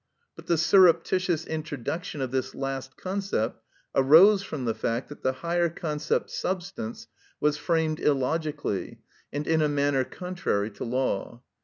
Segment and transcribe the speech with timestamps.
[0.35, 3.61] But the surreptitious introduction of this last concept
[3.93, 7.05] arose from the fact that the higher concept substance
[7.39, 9.01] was framed illogically,
[9.31, 11.43] and in a manner contrary to law.